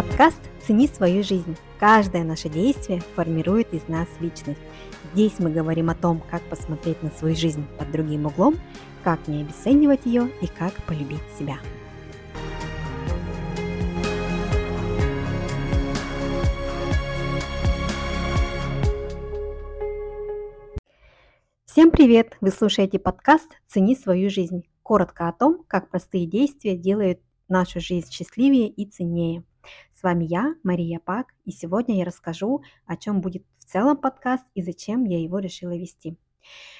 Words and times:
Подкаст 0.00 0.40
«Цени 0.66 0.88
свою 0.88 1.22
жизнь». 1.22 1.58
Каждое 1.78 2.24
наше 2.24 2.48
действие 2.48 3.02
формирует 3.14 3.74
из 3.74 3.86
нас 3.86 4.08
личность. 4.18 4.58
Здесь 5.12 5.38
мы 5.38 5.50
говорим 5.50 5.90
о 5.90 5.94
том, 5.94 6.22
как 6.30 6.40
посмотреть 6.44 7.02
на 7.02 7.10
свою 7.10 7.36
жизнь 7.36 7.66
под 7.78 7.90
другим 7.92 8.24
углом, 8.24 8.56
как 9.04 9.28
не 9.28 9.42
обесценивать 9.42 10.06
ее 10.06 10.30
и 10.40 10.46
как 10.46 10.72
полюбить 10.86 11.20
себя. 11.38 11.58
Всем 21.66 21.90
привет! 21.90 22.38
Вы 22.40 22.52
слушаете 22.52 22.98
подкаст 22.98 23.50
«Цени 23.68 23.94
свою 23.94 24.30
жизнь». 24.30 24.62
Коротко 24.82 25.28
о 25.28 25.34
том, 25.34 25.62
как 25.68 25.90
простые 25.90 26.24
действия 26.24 26.78
делают 26.78 27.20
нашу 27.48 27.80
жизнь 27.80 28.10
счастливее 28.10 28.70
и 28.70 28.86
ценнее. 28.86 29.44
С 29.94 30.02
вами 30.02 30.24
я, 30.24 30.54
Мария 30.62 30.98
Пак, 30.98 31.34
и 31.44 31.50
сегодня 31.50 31.98
я 31.98 32.04
расскажу, 32.04 32.62
о 32.86 32.96
чем 32.96 33.20
будет 33.20 33.44
в 33.58 33.64
целом 33.64 33.96
подкаст 33.96 34.44
и 34.54 34.62
зачем 34.62 35.04
я 35.04 35.20
его 35.20 35.38
решила 35.38 35.76
вести. 35.76 36.16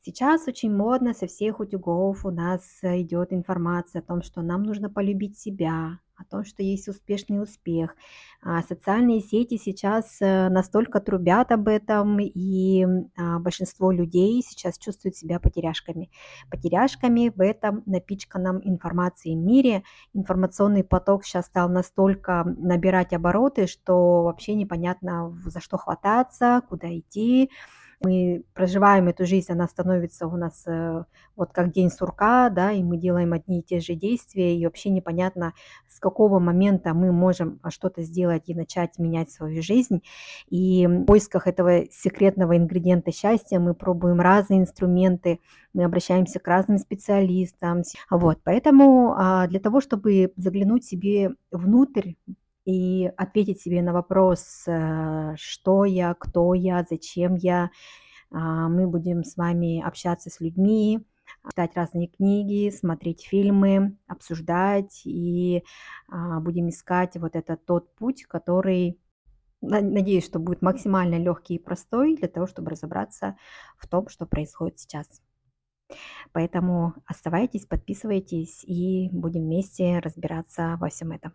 Сейчас 0.00 0.48
очень 0.48 0.74
модно 0.74 1.14
со 1.14 1.26
всех 1.26 1.60
утюгов 1.60 2.24
у 2.24 2.30
нас 2.30 2.62
идет 2.82 3.32
информация 3.32 4.00
о 4.00 4.04
том, 4.04 4.22
что 4.22 4.42
нам 4.42 4.62
нужно 4.62 4.90
полюбить 4.90 5.38
себя, 5.38 5.98
о 6.22 6.30
том, 6.30 6.44
что 6.44 6.62
есть 6.62 6.88
успешный 6.88 7.42
успех. 7.42 7.94
А 8.42 8.62
социальные 8.62 9.20
сети 9.20 9.56
сейчас 9.56 10.16
э, 10.20 10.48
настолько 10.48 11.00
трубят 11.00 11.52
об 11.52 11.68
этом, 11.68 12.18
и 12.18 12.84
а, 13.16 13.38
большинство 13.38 13.92
людей 13.92 14.42
сейчас 14.44 14.78
чувствуют 14.78 15.16
себя 15.16 15.38
потеряшками. 15.38 16.10
Потеряшками 16.50 17.32
в 17.34 17.40
этом 17.40 17.82
напичканном 17.86 18.60
информации 18.64 19.34
мире. 19.34 19.84
Информационный 20.12 20.82
поток 20.82 21.24
сейчас 21.24 21.46
стал 21.46 21.68
настолько 21.68 22.44
набирать 22.44 23.12
обороты, 23.12 23.66
что 23.66 24.24
вообще 24.24 24.54
непонятно, 24.54 25.38
за 25.44 25.60
что 25.60 25.78
хвататься, 25.78 26.62
куда 26.68 26.88
идти 26.98 27.50
мы 28.04 28.44
проживаем 28.54 29.08
эту 29.08 29.26
жизнь, 29.26 29.52
она 29.52 29.66
становится 29.68 30.26
у 30.26 30.36
нас 30.36 30.64
э, 30.66 31.04
вот 31.36 31.52
как 31.52 31.72
день 31.72 31.90
сурка, 31.90 32.50
да, 32.50 32.72
и 32.72 32.82
мы 32.82 32.96
делаем 32.96 33.32
одни 33.32 33.60
и 33.60 33.62
те 33.62 33.80
же 33.80 33.94
действия, 33.94 34.56
и 34.56 34.64
вообще 34.64 34.90
непонятно, 34.90 35.54
с 35.88 35.98
какого 35.98 36.38
момента 36.38 36.94
мы 36.94 37.12
можем 37.12 37.60
а, 37.62 37.70
что-то 37.70 38.02
сделать 38.02 38.44
и 38.46 38.54
начать 38.54 38.98
менять 38.98 39.30
свою 39.30 39.62
жизнь. 39.62 40.02
И 40.48 40.86
в 40.86 41.04
поисках 41.04 41.46
этого 41.46 41.86
секретного 41.90 42.56
ингредиента 42.56 43.12
счастья 43.12 43.58
мы 43.58 43.74
пробуем 43.74 44.20
разные 44.20 44.60
инструменты, 44.60 45.40
мы 45.72 45.84
обращаемся 45.84 46.38
к 46.38 46.46
разным 46.46 46.78
специалистам. 46.78 47.82
Вот, 48.10 48.38
поэтому 48.44 49.14
а, 49.16 49.46
для 49.46 49.60
того, 49.60 49.80
чтобы 49.80 50.32
заглянуть 50.36 50.84
себе 50.84 51.30
внутрь, 51.50 52.12
и 52.64 53.10
ответить 53.16 53.60
себе 53.60 53.82
на 53.82 53.92
вопрос, 53.92 54.64
э, 54.66 55.34
что 55.36 55.84
я, 55.84 56.14
кто 56.14 56.54
я, 56.54 56.84
зачем 56.88 57.34
я. 57.34 57.70
А, 58.30 58.68
мы 58.68 58.86
будем 58.88 59.24
с 59.24 59.36
вами 59.36 59.82
общаться 59.82 60.30
с 60.30 60.40
людьми, 60.40 61.00
читать 61.48 61.76
разные 61.76 62.08
книги, 62.08 62.70
смотреть 62.70 63.26
фильмы, 63.26 63.98
обсуждать 64.06 65.02
и 65.04 65.64
а, 66.08 66.40
будем 66.40 66.68
искать 66.70 67.16
вот 67.16 67.36
этот 67.36 67.64
тот 67.66 67.94
путь, 67.94 68.24
который, 68.24 68.98
надеюсь, 69.60 70.24
что 70.24 70.38
будет 70.38 70.62
максимально 70.62 71.16
легкий 71.16 71.56
и 71.56 71.62
простой 71.62 72.16
для 72.16 72.28
того, 72.28 72.46
чтобы 72.46 72.70
разобраться 72.70 73.36
в 73.76 73.86
том, 73.86 74.08
что 74.08 74.26
происходит 74.26 74.78
сейчас. 74.78 75.20
Поэтому 76.32 76.94
оставайтесь, 77.06 77.66
подписывайтесь 77.66 78.64
и 78.64 79.10
будем 79.12 79.42
вместе 79.42 79.98
разбираться 79.98 80.76
во 80.80 80.88
всем 80.88 81.12
этом. 81.12 81.34